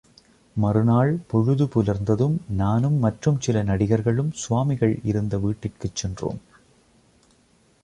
[0.55, 6.41] மறுநாள் பொழுது புலர்ந்ததும் நானும் மற்றும் சில நடிகர்களும் சுவாமிகள் இருந்தவீட்டிற்குச்சென்றோம்.